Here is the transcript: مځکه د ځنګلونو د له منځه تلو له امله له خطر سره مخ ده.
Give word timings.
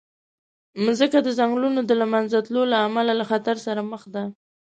مځکه 0.85 1.17
د 1.23 1.27
ځنګلونو 1.39 1.79
د 1.85 1.91
له 2.01 2.05
منځه 2.13 2.37
تلو 2.45 2.61
له 2.71 2.77
امله 2.87 3.13
له 3.19 3.25
خطر 3.31 3.55
سره 3.65 3.81
مخ 3.91 4.03
ده. 4.15 4.23